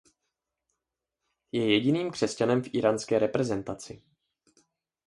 Je 1.51 1.71
jediným 1.73 2.11
křesťanem 2.11 2.61
v 2.63 2.73
íránské 2.73 3.19
reprezentaci. 3.19 4.01